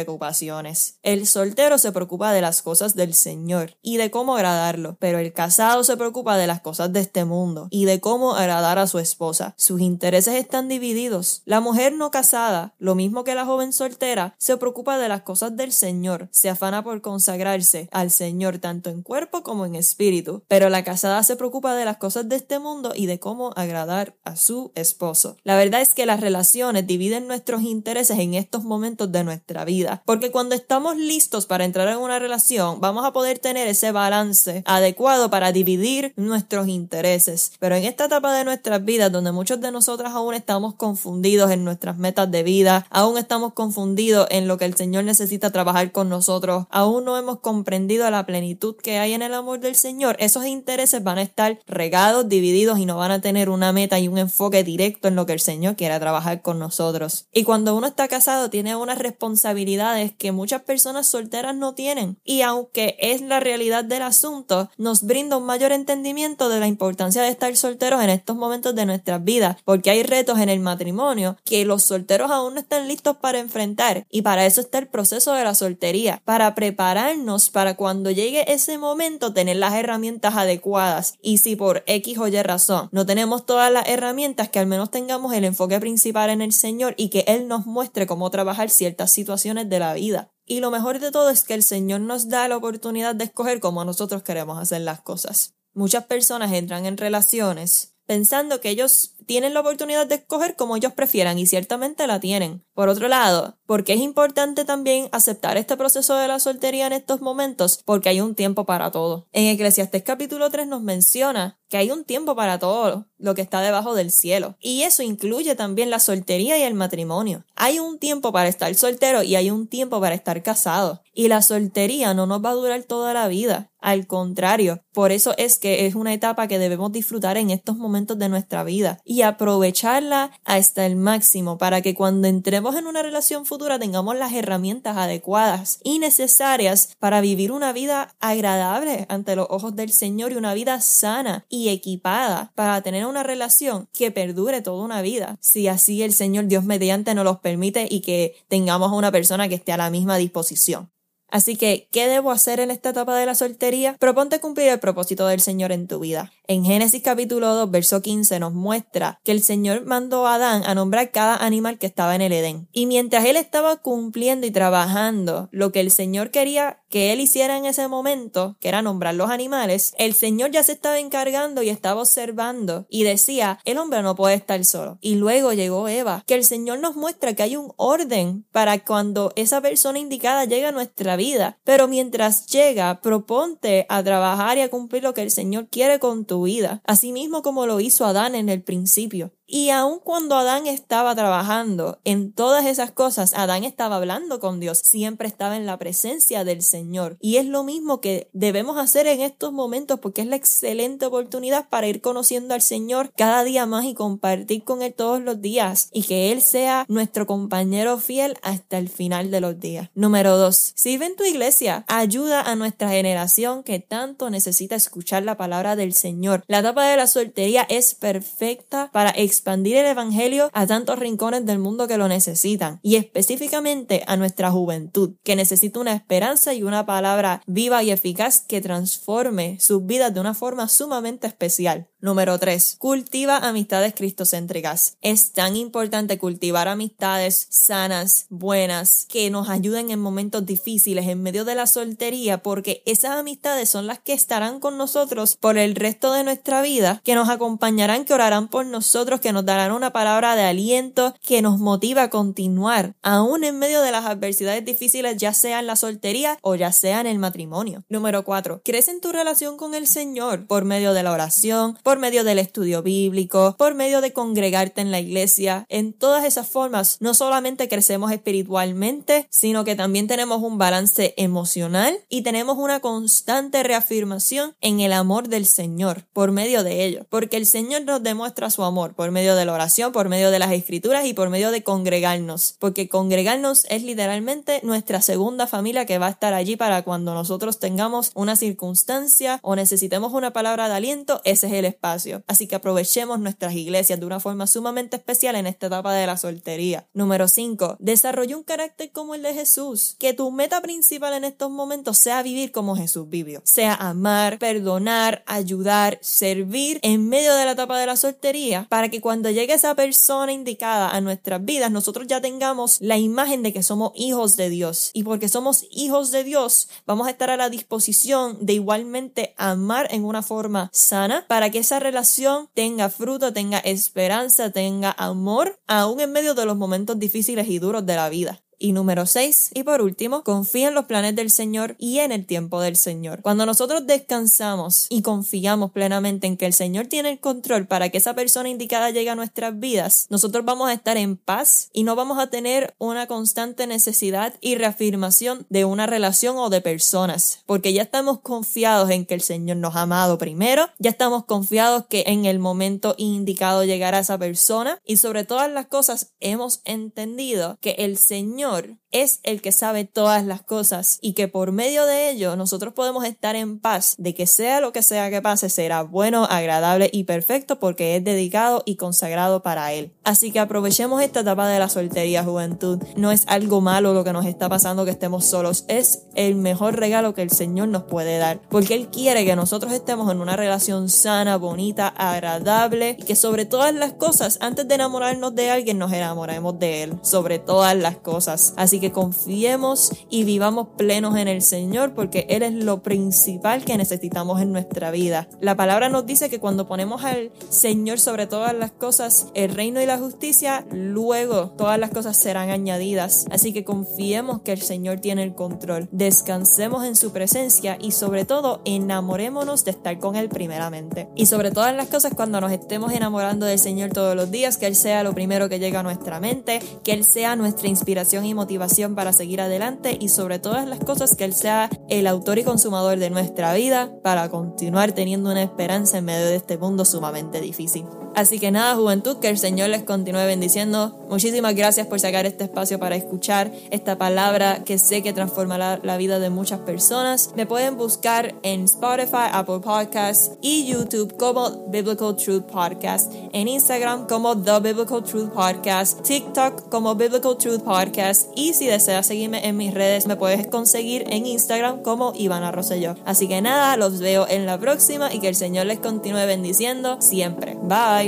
El 1.02 1.26
soltero 1.26 1.78
se 1.78 1.92
preocupa 1.92 2.32
de 2.32 2.40
las 2.40 2.62
cosas 2.62 2.96
del 2.96 3.14
Señor 3.14 3.76
y 3.82 3.98
de 3.98 4.10
cómo 4.10 4.34
agradarlo, 4.34 4.96
pero 4.98 5.18
el 5.18 5.32
casado 5.32 5.84
se 5.84 5.96
preocupa 5.96 6.36
de 6.36 6.46
las 6.46 6.60
cosas 6.60 6.92
de 6.92 7.00
este 7.00 7.24
mundo 7.24 7.68
y 7.70 7.84
de 7.84 8.00
cómo 8.00 8.34
agradar 8.34 8.78
a 8.78 8.86
su 8.86 8.98
esposa. 8.98 9.54
Sus 9.56 9.80
intereses 9.80 10.34
están 10.34 10.68
divididos. 10.68 11.42
La 11.44 11.60
mujer 11.60 11.92
no 11.92 12.10
casada, 12.10 12.74
lo 12.78 12.94
mismo 12.94 13.24
que 13.24 13.34
la 13.34 13.44
joven 13.44 13.72
soltera, 13.72 14.34
se 14.38 14.56
preocupa 14.56 14.98
de 14.98 15.08
las 15.08 15.22
cosas 15.22 15.56
del 15.56 15.72
Señor, 15.72 16.28
se 16.32 16.48
afana 16.48 16.82
por 16.82 17.00
consagrarse 17.00 17.88
al 17.92 18.10
Señor 18.10 18.58
tanto 18.58 18.90
en 18.90 19.02
cuerpo 19.02 19.42
como 19.42 19.66
en 19.66 19.76
espíritu, 19.76 20.42
pero 20.48 20.68
la 20.68 20.84
casada 20.84 21.22
se 21.22 21.36
preocupa 21.36 21.74
de 21.74 21.84
las 21.84 21.98
cosas 21.98 22.28
de 22.28 22.36
este 22.36 22.58
mundo 22.58 22.92
y 22.94 23.06
de 23.06 23.20
cómo 23.20 23.52
agradar 23.56 24.16
a 24.24 24.36
su 24.36 24.72
esposo. 24.74 25.36
La 25.44 25.56
verdad 25.56 25.80
es 25.80 25.94
que 25.94 26.06
las 26.06 26.20
relaciones 26.20 26.86
dividen 26.86 27.28
nuestros 27.28 27.62
intereses 27.62 28.18
en 28.18 28.34
estos 28.34 28.64
momentos 28.64 29.12
de 29.12 29.24
nuestra 29.24 29.64
vida, 29.64 30.02
porque 30.06 30.23
cuando 30.30 30.54
estamos 30.54 30.96
listos 30.96 31.46
para 31.46 31.64
entrar 31.64 31.88
en 31.88 31.98
una 31.98 32.18
relación, 32.18 32.80
vamos 32.80 33.04
a 33.04 33.12
poder 33.12 33.38
tener 33.38 33.68
ese 33.68 33.92
balance 33.92 34.62
adecuado 34.66 35.30
para 35.30 35.52
dividir 35.52 36.12
nuestros 36.16 36.68
intereses. 36.68 37.52
Pero 37.58 37.76
en 37.76 37.84
esta 37.84 38.06
etapa 38.06 38.32
de 38.34 38.44
nuestras 38.44 38.84
vidas, 38.84 39.12
donde 39.12 39.32
muchos 39.32 39.60
de 39.60 39.70
nosotros 39.70 40.12
aún 40.12 40.34
estamos 40.34 40.74
confundidos 40.74 41.50
en 41.50 41.64
nuestras 41.64 41.96
metas 41.96 42.30
de 42.30 42.42
vida, 42.42 42.86
aún 42.90 43.18
estamos 43.18 43.52
confundidos 43.54 44.26
en 44.30 44.48
lo 44.48 44.58
que 44.58 44.64
el 44.64 44.74
Señor 44.74 45.04
necesita 45.04 45.50
trabajar 45.50 45.92
con 45.92 46.08
nosotros, 46.08 46.66
aún 46.70 47.04
no 47.04 47.18
hemos 47.18 47.40
comprendido 47.40 48.10
la 48.10 48.26
plenitud 48.26 48.76
que 48.76 48.98
hay 48.98 49.12
en 49.12 49.22
el 49.22 49.34
amor 49.34 49.60
del 49.60 49.74
Señor, 49.74 50.16
esos 50.18 50.46
intereses 50.46 51.02
van 51.02 51.18
a 51.18 51.22
estar 51.22 51.58
regados, 51.66 52.28
divididos 52.28 52.78
y 52.78 52.86
no 52.86 52.96
van 52.96 53.10
a 53.10 53.20
tener 53.20 53.48
una 53.48 53.72
meta 53.72 53.98
y 53.98 54.08
un 54.08 54.18
enfoque 54.18 54.64
directo 54.64 55.08
en 55.08 55.16
lo 55.16 55.26
que 55.26 55.32
el 55.32 55.40
Señor 55.40 55.76
quiera 55.76 56.00
trabajar 56.00 56.42
con 56.42 56.58
nosotros. 56.58 57.26
Y 57.32 57.44
cuando 57.44 57.76
uno 57.76 57.86
está 57.86 58.08
casado 58.08 58.50
tiene 58.50 58.76
unas 58.76 58.98
responsabilidades 58.98 60.12
que 60.18 60.32
muchas 60.32 60.62
personas 60.62 61.06
solteras 61.06 61.54
no 61.54 61.74
tienen. 61.74 62.18
Y 62.24 62.42
aunque 62.42 62.96
es 63.00 63.20
la 63.20 63.40
realidad 63.40 63.84
del 63.84 64.02
asunto, 64.02 64.70
nos 64.76 65.02
brinda 65.02 65.36
un 65.36 65.44
mayor 65.44 65.72
entendimiento 65.72 66.48
de 66.48 66.60
la 66.60 66.66
importancia 66.66 67.22
de 67.22 67.28
estar 67.28 67.54
solteros 67.56 68.02
en 68.02 68.10
estos 68.10 68.36
momentos 68.36 68.74
de 68.74 68.86
nuestras 68.86 69.22
vidas, 69.22 69.56
porque 69.64 69.90
hay 69.90 70.02
retos 70.02 70.38
en 70.38 70.48
el 70.48 70.60
matrimonio 70.60 71.36
que 71.44 71.64
los 71.64 71.84
solteros 71.84 72.30
aún 72.30 72.54
no 72.54 72.60
están 72.60 72.88
listos 72.88 73.16
para 73.16 73.38
enfrentar. 73.38 74.06
Y 74.10 74.22
para 74.22 74.46
eso 74.46 74.60
está 74.60 74.78
el 74.78 74.88
proceso 74.88 75.32
de 75.32 75.44
la 75.44 75.54
soltería, 75.54 76.22
para 76.24 76.54
prepararnos 76.54 77.50
para 77.50 77.76
cuando 77.76 78.10
llegue 78.10 78.52
ese 78.52 78.78
momento 78.78 79.32
tener 79.32 79.56
las 79.56 79.74
herramientas 79.74 80.36
adecuadas. 80.36 81.14
Y 81.22 81.38
si 81.38 81.56
por 81.56 81.82
X 81.86 82.18
o 82.18 82.28
Y 82.28 82.42
razón 82.42 82.88
no 82.92 83.06
tenemos 83.06 83.46
todas 83.46 83.72
las 83.72 83.88
herramientas, 83.88 84.48
que 84.48 84.58
al 84.58 84.66
menos 84.66 84.90
tengamos 84.90 85.32
el 85.34 85.44
enfoque 85.44 85.80
principal 85.80 86.30
en 86.30 86.40
el 86.40 86.52
Señor 86.52 86.94
y 86.96 87.08
que 87.08 87.24
Él 87.26 87.48
nos 87.48 87.66
muestre 87.66 88.06
cómo 88.06 88.30
trabajar 88.30 88.70
ciertas 88.70 89.10
situaciones 89.10 89.68
de 89.68 89.78
la 89.78 89.94
vida. 89.94 90.03
Y 90.46 90.60
lo 90.60 90.70
mejor 90.70 90.98
de 90.98 91.10
todo 91.10 91.30
es 91.30 91.44
que 91.44 91.54
el 91.54 91.62
Señor 91.62 92.00
nos 92.00 92.28
da 92.28 92.48
la 92.48 92.56
oportunidad 92.56 93.14
de 93.14 93.24
escoger 93.24 93.60
cómo 93.60 93.84
nosotros 93.84 94.22
queremos 94.22 94.58
hacer 94.58 94.82
las 94.82 95.00
cosas. 95.00 95.54
Muchas 95.72 96.04
personas 96.04 96.52
entran 96.52 96.86
en 96.86 96.96
relaciones 96.96 97.94
pensando 98.06 98.60
que 98.60 98.70
ellos 98.70 99.14
tienen 99.26 99.54
la 99.54 99.60
oportunidad 99.60 100.06
de 100.06 100.16
escoger 100.16 100.56
como 100.56 100.76
ellos 100.76 100.92
prefieran 100.92 101.38
y 101.38 101.46
ciertamente 101.46 102.06
la 102.06 102.20
tienen. 102.20 102.64
Por 102.74 102.88
otro 102.88 103.08
lado, 103.08 103.58
porque 103.66 103.94
es 103.94 104.00
importante 104.00 104.64
también 104.64 105.08
aceptar 105.12 105.56
este 105.56 105.76
proceso 105.76 106.16
de 106.16 106.28
la 106.28 106.40
soltería 106.40 106.86
en 106.86 106.92
estos 106.92 107.20
momentos? 107.20 107.80
Porque 107.84 108.08
hay 108.08 108.20
un 108.20 108.34
tiempo 108.34 108.64
para 108.64 108.90
todo. 108.90 109.26
En 109.32 109.46
Eclesiastés 109.46 110.02
capítulo 110.02 110.50
3 110.50 110.66
nos 110.66 110.82
menciona 110.82 111.58
que 111.68 111.78
hay 111.78 111.90
un 111.90 112.04
tiempo 112.04 112.36
para 112.36 112.58
todo 112.58 113.08
lo 113.18 113.34
que 113.34 113.42
está 113.42 113.60
debajo 113.60 113.94
del 113.94 114.12
cielo. 114.12 114.56
Y 114.60 114.82
eso 114.82 115.02
incluye 115.02 115.56
también 115.56 115.90
la 115.90 115.98
soltería 115.98 116.56
y 116.58 116.62
el 116.62 116.74
matrimonio. 116.74 117.44
Hay 117.56 117.80
un 117.80 117.98
tiempo 117.98 118.32
para 118.32 118.48
estar 118.48 118.72
soltero 118.74 119.22
y 119.22 119.34
hay 119.34 119.50
un 119.50 119.66
tiempo 119.66 120.00
para 120.00 120.14
estar 120.14 120.42
casado. 120.42 121.02
Y 121.12 121.28
la 121.28 121.42
soltería 121.42 122.14
no 122.14 122.26
nos 122.26 122.44
va 122.44 122.50
a 122.50 122.54
durar 122.54 122.82
toda 122.82 123.12
la 123.14 123.26
vida. 123.28 123.70
Al 123.80 124.06
contrario, 124.06 124.82
por 124.92 125.12
eso 125.12 125.34
es 125.36 125.58
que 125.58 125.86
es 125.86 125.94
una 125.94 126.14
etapa 126.14 126.48
que 126.48 126.58
debemos 126.58 126.90
disfrutar 126.92 127.36
en 127.36 127.50
estos 127.50 127.76
momentos 127.76 128.18
de 128.18 128.28
nuestra 128.28 128.64
vida 128.64 128.98
y 129.04 129.22
aprovecharla 129.22 130.30
hasta 130.44 130.86
el 130.86 130.96
máximo 130.96 131.58
para 131.58 131.82
que 131.82 131.94
cuando 131.94 132.26
entremos 132.28 132.76
en 132.76 132.86
una 132.86 133.02
relación 133.02 133.44
tengamos 133.58 134.16
las 134.16 134.32
herramientas 134.32 134.96
adecuadas 134.96 135.78
y 135.82 135.98
necesarias 135.98 136.90
para 136.98 137.20
vivir 137.20 137.52
una 137.52 137.72
vida 137.72 138.14
agradable 138.20 139.06
ante 139.08 139.36
los 139.36 139.46
ojos 139.50 139.74
del 139.76 139.90
Señor 139.90 140.32
y 140.32 140.36
una 140.36 140.54
vida 140.54 140.80
sana 140.80 141.46
y 141.48 141.68
equipada 141.68 142.52
para 142.54 142.80
tener 142.82 143.06
una 143.06 143.22
relación 143.22 143.88
que 143.92 144.10
perdure 144.10 144.60
toda 144.60 144.84
una 144.84 145.02
vida. 145.02 145.36
Si 145.40 145.68
así 145.68 146.02
el 146.02 146.12
Señor 146.12 146.46
Dios 146.46 146.64
mediante 146.64 147.14
nos 147.14 147.24
los 147.24 147.38
permite 147.38 147.86
y 147.90 148.00
que 148.00 148.36
tengamos 148.48 148.90
a 148.92 148.96
una 148.96 149.12
persona 149.12 149.48
que 149.48 149.54
esté 149.54 149.72
a 149.72 149.76
la 149.76 149.90
misma 149.90 150.16
disposición. 150.16 150.93
Así 151.34 151.56
que, 151.56 151.88
¿qué 151.90 152.06
debo 152.06 152.30
hacer 152.30 152.60
en 152.60 152.70
esta 152.70 152.90
etapa 152.90 153.16
de 153.16 153.26
la 153.26 153.34
soltería? 153.34 153.96
Proponte 153.98 154.38
cumplir 154.38 154.68
el 154.68 154.78
propósito 154.78 155.26
del 155.26 155.40
Señor 155.40 155.72
en 155.72 155.88
tu 155.88 155.98
vida. 155.98 156.30
En 156.46 156.64
Génesis 156.64 157.02
capítulo 157.02 157.52
2, 157.56 157.72
verso 157.72 158.02
15 158.02 158.38
nos 158.38 158.52
muestra 158.52 159.18
que 159.24 159.32
el 159.32 159.42
Señor 159.42 159.84
mandó 159.84 160.28
a 160.28 160.36
Adán 160.36 160.62
a 160.64 160.76
nombrar 160.76 161.10
cada 161.10 161.34
animal 161.34 161.78
que 161.78 161.86
estaba 161.86 162.14
en 162.14 162.20
el 162.20 162.32
Edén. 162.32 162.68
Y 162.70 162.86
mientras 162.86 163.24
él 163.24 163.34
estaba 163.36 163.78
cumpliendo 163.78 164.46
y 164.46 164.52
trabajando 164.52 165.48
lo 165.50 165.72
que 165.72 165.80
el 165.80 165.90
Señor 165.90 166.30
quería 166.30 166.84
que 166.88 167.12
él 167.12 167.18
hiciera 167.18 167.56
en 167.56 167.64
ese 167.64 167.88
momento, 167.88 168.56
que 168.60 168.68
era 168.68 168.80
nombrar 168.80 169.16
los 169.16 169.28
animales, 169.28 169.94
el 169.98 170.14
Señor 170.14 170.52
ya 170.52 170.62
se 170.62 170.70
estaba 170.70 171.00
encargando 171.00 171.62
y 171.62 171.68
estaba 171.68 172.02
observando 172.02 172.86
y 172.88 173.02
decía, 173.02 173.58
el 173.64 173.78
hombre 173.78 174.02
no 174.02 174.14
puede 174.14 174.36
estar 174.36 174.64
solo. 174.64 174.98
Y 175.00 175.16
luego 175.16 175.52
llegó 175.52 175.88
Eva, 175.88 176.22
que 176.28 176.36
el 176.36 176.44
Señor 176.44 176.78
nos 176.78 176.94
muestra 176.94 177.34
que 177.34 177.42
hay 177.42 177.56
un 177.56 177.72
orden 177.76 178.46
para 178.52 178.84
cuando 178.84 179.32
esa 179.34 179.60
persona 179.60 179.98
indicada 179.98 180.44
llega 180.44 180.68
a 180.68 180.72
nuestra 180.72 181.16
vida. 181.16 181.23
Pero 181.64 181.88
mientras 181.88 182.46
llega, 182.46 183.00
proponte 183.00 183.86
a 183.88 184.02
trabajar 184.02 184.58
y 184.58 184.62
a 184.62 184.70
cumplir 184.70 185.02
lo 185.02 185.14
que 185.14 185.22
el 185.22 185.30
Señor 185.30 185.68
quiere 185.68 185.98
con 185.98 186.24
tu 186.24 186.44
vida, 186.44 186.82
así 186.84 187.12
mismo 187.12 187.42
como 187.42 187.66
lo 187.66 187.80
hizo 187.80 188.04
Adán 188.04 188.34
en 188.34 188.48
el 188.48 188.62
principio. 188.62 189.32
Y 189.46 189.70
aun 189.70 189.98
cuando 189.98 190.36
Adán 190.36 190.66
estaba 190.66 191.14
trabajando 191.14 192.00
en 192.04 192.32
todas 192.32 192.66
esas 192.66 192.90
cosas, 192.90 193.34
Adán 193.34 193.64
estaba 193.64 193.96
hablando 193.96 194.40
con 194.40 194.60
Dios, 194.60 194.78
siempre 194.78 195.28
estaba 195.28 195.56
en 195.56 195.66
la 195.66 195.78
presencia 195.78 196.44
del 196.44 196.62
Señor. 196.62 197.16
Y 197.20 197.36
es 197.36 197.46
lo 197.46 197.62
mismo 197.62 198.00
que 198.00 198.28
debemos 198.32 198.78
hacer 198.78 199.06
en 199.06 199.20
estos 199.20 199.52
momentos 199.52 200.00
porque 200.00 200.22
es 200.22 200.26
la 200.26 200.36
excelente 200.36 201.06
oportunidad 201.06 201.68
para 201.68 201.86
ir 201.86 202.00
conociendo 202.00 202.54
al 202.54 202.62
Señor 202.62 203.12
cada 203.16 203.44
día 203.44 203.66
más 203.66 203.84
y 203.84 203.94
compartir 203.94 204.64
con 204.64 204.82
Él 204.82 204.94
todos 204.94 205.20
los 205.20 205.40
días 205.40 205.88
y 205.92 206.02
que 206.02 206.32
Él 206.32 206.40
sea 206.40 206.86
nuestro 206.88 207.26
compañero 207.26 207.98
fiel 207.98 208.38
hasta 208.42 208.78
el 208.78 208.88
final 208.88 209.30
de 209.30 209.40
los 209.40 209.60
días. 209.60 209.90
Número 209.94 210.38
dos, 210.38 210.72
sirve 210.74 211.06
en 211.06 211.16
tu 211.16 211.24
iglesia, 211.24 211.84
ayuda 211.88 212.40
a 212.40 212.56
nuestra 212.56 212.88
generación 212.90 213.62
que 213.62 213.78
tanto 213.78 214.30
necesita 214.30 214.74
escuchar 214.74 215.22
la 215.22 215.36
palabra 215.36 215.76
del 215.76 215.94
Señor. 215.94 216.44
La 216.46 216.60
etapa 216.60 216.86
de 216.88 216.96
la 216.96 217.06
soltería 217.06 217.66
es 217.68 217.94
perfecta 217.94 218.90
para 218.92 219.10
expandir 219.34 219.76
el 219.76 219.86
Evangelio 219.86 220.48
a 220.52 220.66
tantos 220.66 220.98
rincones 220.98 221.44
del 221.44 221.58
mundo 221.58 221.88
que 221.88 221.98
lo 221.98 222.08
necesitan 222.08 222.78
y 222.82 222.96
específicamente 222.96 224.04
a 224.06 224.16
nuestra 224.16 224.50
juventud, 224.50 225.14
que 225.24 225.36
necesita 225.36 225.80
una 225.80 225.92
esperanza 225.92 226.54
y 226.54 226.62
una 226.62 226.86
palabra 226.86 227.42
viva 227.46 227.82
y 227.82 227.90
eficaz 227.90 228.40
que 228.40 228.60
transforme 228.60 229.58
sus 229.60 229.84
vidas 229.84 230.14
de 230.14 230.20
una 230.20 230.34
forma 230.34 230.68
sumamente 230.68 231.26
especial. 231.26 231.88
Número 232.04 232.38
3. 232.38 232.76
Cultiva 232.78 233.38
amistades 233.38 233.94
cristocéntricas. 233.94 234.98
Es 235.00 235.32
tan 235.32 235.56
importante 235.56 236.18
cultivar 236.18 236.68
amistades 236.68 237.46
sanas, 237.48 238.26
buenas, 238.28 239.06
que 239.08 239.30
nos 239.30 239.48
ayuden 239.48 239.90
en 239.90 240.00
momentos 240.00 240.44
difíciles 240.44 241.08
en 241.08 241.22
medio 241.22 241.46
de 241.46 241.54
la 241.54 241.66
soltería, 241.66 242.42
porque 242.42 242.82
esas 242.84 243.12
amistades 243.12 243.70
son 243.70 243.86
las 243.86 244.00
que 244.00 244.12
estarán 244.12 244.60
con 244.60 244.76
nosotros 244.76 245.38
por 245.40 245.56
el 245.56 245.74
resto 245.74 246.12
de 246.12 246.24
nuestra 246.24 246.60
vida, 246.60 247.00
que 247.04 247.14
nos 247.14 247.30
acompañarán, 247.30 248.04
que 248.04 248.12
orarán 248.12 248.48
por 248.48 248.66
nosotros, 248.66 249.20
que 249.24 249.32
nos 249.32 249.46
darán 249.46 249.72
una 249.72 249.90
palabra 249.90 250.36
de 250.36 250.42
aliento, 250.42 251.14
que 251.26 251.40
nos 251.40 251.58
motiva 251.58 252.02
a 252.02 252.10
continuar, 252.10 252.94
aún 253.00 253.42
en 253.42 253.58
medio 253.58 253.80
de 253.80 253.90
las 253.90 254.04
adversidades 254.04 254.62
difíciles, 254.66 255.16
ya 255.16 255.32
sea 255.32 255.60
en 255.60 255.66
la 255.66 255.76
soltería 255.76 256.36
o 256.42 256.56
ya 256.56 256.72
sea 256.72 257.00
en 257.00 257.06
el 257.06 257.18
matrimonio. 257.18 257.84
Número 257.88 258.22
4. 258.22 258.60
Crece 258.62 258.90
en 258.90 259.00
tu 259.00 259.12
relación 259.12 259.56
con 259.56 259.74
el 259.74 259.86
Señor 259.86 260.46
por 260.46 260.66
medio 260.66 260.92
de 260.92 261.02
la 261.02 261.12
oración, 261.12 261.78
por 261.82 261.98
medio 261.98 262.22
del 262.22 262.38
estudio 262.38 262.82
bíblico, 262.82 263.54
por 263.56 263.74
medio 263.74 264.02
de 264.02 264.12
congregarte 264.12 264.82
en 264.82 264.90
la 264.90 265.00
iglesia. 265.00 265.64
En 265.70 265.94
todas 265.94 266.26
esas 266.26 266.46
formas, 266.46 266.98
no 267.00 267.14
solamente 267.14 267.66
crecemos 267.66 268.12
espiritualmente, 268.12 269.26
sino 269.30 269.64
que 269.64 269.74
también 269.74 270.06
tenemos 270.06 270.42
un 270.42 270.58
balance 270.58 271.14
emocional 271.16 271.96
y 272.10 272.20
tenemos 272.20 272.58
una 272.58 272.80
constante 272.80 273.62
reafirmación 273.62 274.54
en 274.60 274.80
el 274.80 274.92
amor 274.92 275.28
del 275.28 275.46
Señor 275.46 276.04
por 276.12 276.30
medio 276.30 276.62
de 276.62 276.84
ello. 276.84 277.06
Porque 277.08 277.38
el 277.38 277.46
Señor 277.46 277.84
nos 277.84 278.02
demuestra 278.02 278.50
su 278.50 278.64
amor 278.64 278.92
por 278.92 279.13
medio 279.14 279.34
de 279.34 279.46
la 279.46 279.54
oración, 279.54 279.92
por 279.92 280.10
medio 280.10 280.30
de 280.30 280.38
las 280.38 280.52
escrituras 280.52 281.06
y 281.06 281.14
por 281.14 281.30
medio 281.30 281.50
de 281.50 281.62
congregarnos. 281.62 282.56
Porque 282.58 282.90
congregarnos 282.90 283.64
es 283.70 283.82
literalmente 283.82 284.60
nuestra 284.62 285.00
segunda 285.00 285.46
familia 285.46 285.86
que 285.86 285.96
va 285.96 286.08
a 286.08 286.10
estar 286.10 286.34
allí 286.34 286.56
para 286.56 286.82
cuando 286.82 287.14
nosotros 287.14 287.58
tengamos 287.58 288.10
una 288.14 288.36
circunstancia 288.36 289.38
o 289.40 289.56
necesitemos 289.56 290.12
una 290.12 290.34
palabra 290.34 290.68
de 290.68 290.74
aliento, 290.74 291.22
ese 291.24 291.46
es 291.46 291.54
el 291.54 291.64
espacio 291.64 291.94
Así 292.26 292.46
que 292.46 292.56
aprovechemos 292.56 293.20
nuestras 293.20 293.54
iglesias 293.54 294.00
de 294.00 294.06
una 294.06 294.18
forma 294.18 294.46
sumamente 294.46 294.96
especial 294.96 295.36
en 295.36 295.46
esta 295.46 295.68
etapa 295.68 295.94
de 295.94 296.06
la 296.06 296.16
soltería. 296.16 296.86
Número 296.92 297.28
5. 297.28 297.76
Desarrolla 297.78 298.36
un 298.36 298.42
carácter 298.42 298.90
como 298.90 299.14
el 299.14 299.22
de 299.22 299.32
Jesús. 299.32 299.96
Que 299.98 300.12
tu 300.12 300.30
meta 300.32 300.60
principal 300.60 301.14
en 301.14 301.24
estos 301.24 301.50
momentos 301.50 301.98
sea 301.98 302.22
vivir 302.22 302.50
como 302.50 302.76
Jesús 302.76 303.08
vivió. 303.08 303.42
Sea 303.44 303.74
amar, 303.74 304.38
perdonar, 304.38 305.22
ayudar, 305.26 305.98
servir 306.00 306.80
en 306.82 307.08
medio 307.08 307.34
de 307.34 307.44
la 307.44 307.52
etapa 307.52 307.78
de 307.78 307.86
la 307.86 307.96
soltería 307.96 308.66
para 308.68 308.88
que 308.88 309.00
cuando 309.04 309.28
llegue 309.28 309.52
esa 309.52 309.74
persona 309.74 310.32
indicada 310.32 310.88
a 310.88 311.02
nuestras 311.02 311.44
vidas 311.44 311.70
nosotros 311.70 312.06
ya 312.06 312.22
tengamos 312.22 312.78
la 312.80 312.96
imagen 312.96 313.42
de 313.42 313.52
que 313.52 313.62
somos 313.62 313.92
hijos 313.94 314.34
de 314.36 314.48
Dios. 314.48 314.92
Y 314.94 315.02
porque 315.02 315.28
somos 315.28 315.66
hijos 315.70 316.10
de 316.10 316.24
Dios 316.24 316.70
vamos 316.86 317.06
a 317.06 317.10
estar 317.10 317.28
a 317.28 317.36
la 317.36 317.50
disposición 317.50 318.38
de 318.40 318.54
igualmente 318.54 319.34
amar 319.36 319.88
en 319.90 320.06
una 320.06 320.22
forma 320.22 320.70
sana 320.72 321.26
para 321.28 321.50
que 321.50 321.58
esa 321.58 321.80
relación 321.80 322.48
tenga 322.54 322.88
fruto, 322.88 323.34
tenga 323.34 323.58
esperanza, 323.58 324.50
tenga 324.52 324.94
amor, 324.96 325.60
aún 325.66 326.00
en 326.00 326.10
medio 326.10 326.32
de 326.34 326.46
los 326.46 326.56
momentos 326.56 326.98
difíciles 326.98 327.46
y 327.48 327.58
duros 327.58 327.84
de 327.84 327.96
la 327.96 328.08
vida. 328.08 328.43
Y 328.58 328.72
número 328.72 329.06
6, 329.06 329.50
y 329.54 329.62
por 329.62 329.82
último, 329.82 330.22
confía 330.22 330.68
en 330.68 330.74
los 330.74 330.84
planes 330.84 331.16
del 331.16 331.30
Señor 331.30 331.76
y 331.78 331.98
en 331.98 332.12
el 332.12 332.26
tiempo 332.26 332.60
del 332.60 332.76
Señor. 332.76 333.20
Cuando 333.22 333.46
nosotros 333.46 333.86
descansamos 333.86 334.86
y 334.90 335.02
confiamos 335.02 335.72
plenamente 335.72 336.26
en 336.26 336.36
que 336.36 336.46
el 336.46 336.52
Señor 336.52 336.86
tiene 336.86 337.10
el 337.10 337.20
control 337.20 337.66
para 337.66 337.88
que 337.88 337.98
esa 337.98 338.14
persona 338.14 338.48
indicada 338.48 338.90
llegue 338.90 339.10
a 339.10 339.14
nuestras 339.14 339.58
vidas, 339.58 340.06
nosotros 340.10 340.44
vamos 340.44 340.68
a 340.68 340.72
estar 340.72 340.96
en 340.96 341.16
paz 341.16 341.68
y 341.72 341.84
no 341.84 341.96
vamos 341.96 342.18
a 342.18 342.28
tener 342.28 342.74
una 342.78 343.06
constante 343.06 343.66
necesidad 343.66 344.34
y 344.40 344.56
reafirmación 344.56 345.46
de 345.48 345.64
una 345.64 345.86
relación 345.86 346.36
o 346.36 346.50
de 346.50 346.60
personas, 346.60 347.40
porque 347.46 347.72
ya 347.72 347.82
estamos 347.82 348.20
confiados 348.20 348.90
en 348.90 349.06
que 349.06 349.14
el 349.14 349.22
Señor 349.22 349.56
nos 349.56 349.76
ha 349.76 349.82
amado 349.82 350.18
primero, 350.18 350.68
ya 350.78 350.90
estamos 350.90 351.24
confiados 351.24 351.86
que 351.86 352.04
en 352.06 352.24
el 352.24 352.38
momento 352.38 352.94
indicado 352.98 353.64
llegará 353.64 353.98
esa 353.98 354.18
persona 354.18 354.78
y 354.84 354.98
sobre 354.98 355.24
todas 355.24 355.50
las 355.50 355.66
cosas 355.66 356.12
hemos 356.20 356.60
entendido 356.64 357.58
que 357.60 357.76
el 357.78 357.98
Señor 357.98 358.43
Señor 358.44 358.76
es 358.94 359.20
el 359.24 359.42
que 359.42 359.52
sabe 359.52 359.84
todas 359.84 360.24
las 360.24 360.40
cosas 360.40 360.98
y 361.02 361.12
que 361.12 361.28
por 361.28 361.52
medio 361.52 361.84
de 361.84 362.10
ello 362.10 362.36
nosotros 362.36 362.72
podemos 362.72 363.04
estar 363.04 363.36
en 363.36 363.58
paz 363.58 363.96
de 363.98 364.14
que 364.14 364.26
sea 364.26 364.60
lo 364.60 364.72
que 364.72 364.82
sea 364.82 365.10
que 365.10 365.20
pase 365.20 365.50
será 365.50 365.82
bueno, 365.82 366.24
agradable 366.24 366.88
y 366.92 367.04
perfecto 367.04 367.58
porque 367.58 367.96
es 367.96 368.04
dedicado 368.04 368.62
y 368.64 368.76
consagrado 368.76 369.42
para 369.42 369.72
Él. 369.72 369.92
Así 370.04 370.30
que 370.30 370.38
aprovechemos 370.38 371.02
esta 371.02 371.20
etapa 371.20 371.48
de 371.48 371.58
la 371.58 371.68
soltería 371.68 372.22
juventud. 372.24 372.82
No 372.96 373.10
es 373.10 373.24
algo 373.26 373.60
malo 373.60 373.92
lo 373.92 374.04
que 374.04 374.12
nos 374.12 374.26
está 374.26 374.48
pasando 374.48 374.84
que 374.84 374.92
estemos 374.92 375.26
solos, 375.26 375.64
es 375.68 376.04
el 376.14 376.36
mejor 376.36 376.76
regalo 376.76 377.14
que 377.14 377.22
el 377.22 377.30
Señor 377.30 377.68
nos 377.68 377.82
puede 377.82 378.18
dar 378.18 378.40
porque 378.48 378.74
Él 378.74 378.88
quiere 378.88 379.24
que 379.24 379.34
nosotros 379.34 379.72
estemos 379.72 380.10
en 380.12 380.20
una 380.20 380.36
relación 380.36 380.88
sana, 380.88 381.36
bonita, 381.36 381.88
agradable 381.88 382.96
y 382.98 383.02
que 383.02 383.16
sobre 383.16 383.44
todas 383.44 383.74
las 383.74 383.92
cosas, 383.94 384.38
antes 384.40 384.68
de 384.68 384.76
enamorarnos 384.76 385.34
de 385.34 385.50
alguien, 385.50 385.78
nos 385.78 385.92
enamoremos 385.92 386.58
de 386.60 386.84
Él, 386.84 386.98
sobre 387.02 387.40
todas 387.40 387.76
las 387.76 387.96
cosas. 387.96 388.54
Así 388.56 388.78
que 388.80 388.83
confiemos 388.92 389.92
y 390.10 390.24
vivamos 390.24 390.68
plenos 390.76 391.16
en 391.16 391.28
el 391.28 391.42
Señor 391.42 391.94
porque 391.94 392.26
Él 392.28 392.42
es 392.42 392.52
lo 392.52 392.82
principal 392.82 393.64
que 393.64 393.76
necesitamos 393.76 394.40
en 394.40 394.52
nuestra 394.52 394.90
vida. 394.90 395.28
La 395.40 395.56
palabra 395.56 395.88
nos 395.88 396.06
dice 396.06 396.30
que 396.30 396.40
cuando 396.40 396.66
ponemos 396.66 397.04
al 397.04 397.32
Señor 397.48 397.98
sobre 397.98 398.26
todas 398.26 398.54
las 398.54 398.70
cosas, 398.72 399.28
el 399.34 399.54
reino 399.54 399.80
y 399.80 399.86
la 399.86 399.98
justicia, 399.98 400.66
luego 400.70 401.50
todas 401.50 401.78
las 401.78 401.90
cosas 401.90 402.16
serán 402.16 402.50
añadidas. 402.50 403.26
Así 403.30 403.52
que 403.52 403.64
confiemos 403.64 404.42
que 404.42 404.52
el 404.52 404.62
Señor 404.62 405.00
tiene 405.00 405.22
el 405.22 405.34
control. 405.34 405.88
Descansemos 405.92 406.84
en 406.84 406.96
su 406.96 407.12
presencia 407.12 407.76
y 407.80 407.92
sobre 407.92 408.24
todo 408.24 408.60
enamorémonos 408.64 409.64
de 409.64 409.70
estar 409.72 409.98
con 409.98 410.16
Él 410.16 410.28
primeramente. 410.28 411.08
Y 411.14 411.26
sobre 411.26 411.50
todas 411.50 411.74
las 411.74 411.88
cosas 411.88 412.14
cuando 412.14 412.40
nos 412.40 412.52
estemos 412.52 412.92
enamorando 412.92 413.46
del 413.46 413.58
Señor 413.58 413.90
todos 413.90 414.16
los 414.16 414.30
días, 414.30 414.56
que 414.56 414.66
Él 414.66 414.76
sea 414.76 415.02
lo 415.02 415.14
primero 415.14 415.48
que 415.48 415.58
llega 415.58 415.80
a 415.80 415.82
nuestra 415.82 416.20
mente, 416.20 416.60
que 416.82 416.92
Él 416.92 417.04
sea 417.04 417.36
nuestra 417.36 417.68
inspiración 417.68 418.24
y 418.24 418.34
motivación 418.34 418.73
para 418.96 419.12
seguir 419.12 419.40
adelante 419.40 419.96
y 420.00 420.08
sobre 420.08 420.40
todas 420.40 420.66
las 420.66 420.80
cosas 420.80 421.14
que 421.14 421.24
Él 421.24 421.32
sea 421.32 421.70
el 421.88 422.08
autor 422.08 422.38
y 422.38 422.44
consumador 422.44 422.98
de 422.98 423.08
nuestra 423.08 423.54
vida 423.54 423.92
para 424.02 424.28
continuar 424.28 424.92
teniendo 424.92 425.30
una 425.30 425.42
esperanza 425.42 425.98
en 425.98 426.06
medio 426.06 426.26
de 426.26 426.36
este 426.36 426.58
mundo 426.58 426.84
sumamente 426.84 427.40
difícil. 427.40 427.84
Así 428.14 428.38
que 428.38 428.50
nada, 428.50 428.76
juventud, 428.76 429.18
que 429.18 429.28
el 429.28 429.38
Señor 429.38 429.70
les 429.70 429.82
continúe 429.82 430.26
bendiciendo. 430.26 430.96
Muchísimas 431.08 431.54
gracias 431.54 431.86
por 431.86 431.98
sacar 431.98 432.26
este 432.26 432.44
espacio 432.44 432.78
para 432.78 432.96
escuchar 432.96 433.50
esta 433.70 433.98
palabra 433.98 434.62
que 434.64 434.78
sé 434.78 435.02
que 435.02 435.12
transformará 435.12 435.80
la 435.82 435.96
vida 435.96 436.18
de 436.18 436.30
muchas 436.30 436.60
personas. 436.60 437.30
Me 437.36 437.46
pueden 437.46 437.76
buscar 437.76 438.34
en 438.42 438.64
Spotify, 438.64 439.28
Apple 439.32 439.60
Podcasts 439.60 440.32
y 440.40 440.66
YouTube 440.66 441.16
como 441.16 441.68
Biblical 441.68 442.16
Truth 442.16 442.44
Podcast, 442.44 443.12
en 443.32 443.48
Instagram 443.48 444.06
como 444.06 444.36
The 444.36 444.60
Biblical 444.60 445.02
Truth 445.02 445.30
Podcast, 445.30 446.02
TikTok 446.02 446.68
como 446.68 446.94
Biblical 446.94 447.36
Truth 447.36 447.62
Podcast 447.62 448.28
y 448.36 448.54
si 448.54 448.66
deseas 448.66 449.06
seguirme 449.06 449.46
en 449.46 449.56
mis 449.56 449.74
redes 449.74 450.06
me 450.06 450.16
puedes 450.16 450.46
conseguir 450.46 451.04
en 451.08 451.26
Instagram 451.26 451.82
como 451.82 452.12
Ivana 452.14 452.52
Rosselló. 452.52 452.94
Así 453.04 453.28
que 453.28 453.42
nada, 453.42 453.76
los 453.76 454.00
veo 454.00 454.26
en 454.28 454.46
la 454.46 454.58
próxima 454.58 455.12
y 455.12 455.20
que 455.20 455.28
el 455.28 455.34
Señor 455.34 455.66
les 455.66 455.80
continúe 455.80 456.26
bendiciendo 456.26 456.98
siempre. 457.00 457.56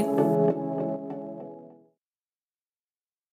Bye. 0.02 0.35